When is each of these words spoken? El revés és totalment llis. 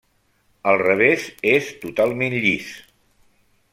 El 0.71 0.77
revés 0.81 1.27
és 1.51 1.69
totalment 1.85 2.37
llis. 2.47 2.73